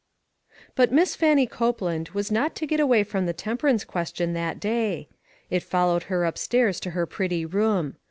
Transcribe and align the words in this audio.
BUT 0.73 0.91
Miss 0.91 1.15
Fannie 1.15 1.45
Copeland 1.45 2.09
was 2.09 2.31
not 2.31 2.55
to 2.55 2.65
get 2.65 2.79
away 2.79 3.03
from 3.03 3.27
the 3.27 3.33
temperance 3.37 3.85
ques 3.85 4.11
tion 4.15 4.33
that 4.33 4.59
day. 4.59 5.07
It 5.51 5.61
followed 5.61 6.01
her 6.09 6.25
up 6.25 6.39
stairs 6.39 6.79
to 6.79 6.89
her 6.97 7.05
pretty 7.05 7.45
room. 7.45 7.95